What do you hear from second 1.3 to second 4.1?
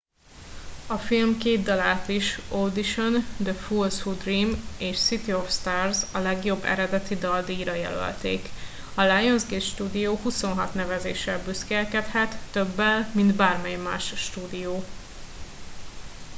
két dalát is- audition the fools